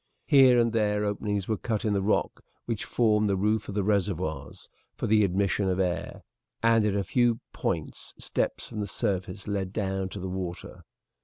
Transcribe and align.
Here 0.25 0.59
and 0.59 0.73
there 0.73 1.05
openings 1.05 1.47
were 1.47 1.57
cut 1.57 1.85
in 1.85 1.93
the 1.93 2.01
rock 2.01 2.43
which 2.65 2.85
formed 2.85 3.29
the 3.29 3.35
roof 3.37 3.69
of 3.69 3.75
the 3.75 3.83
reservoirs, 3.83 4.67
for 4.95 5.05
the 5.05 5.23
admission 5.23 5.69
of 5.69 5.79
air, 5.79 6.23
and 6.63 6.83
at 6.87 6.95
a 6.95 7.03
few 7.03 7.39
points 7.53 8.15
steps 8.17 8.69
from 8.69 8.79
the 8.79 8.87
surface 8.87 9.47
led 9.47 9.71
down 9.71 10.09
to 10.09 10.19
the 10.19 10.27
water. 10.27 10.85